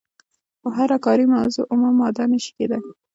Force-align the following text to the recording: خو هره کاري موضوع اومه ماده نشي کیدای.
خو 0.59 0.67
هره 0.77 0.97
کاري 1.05 1.25
موضوع 1.35 1.65
اومه 1.71 1.89
ماده 1.99 2.23
نشي 2.31 2.51
کیدای. 2.57 2.83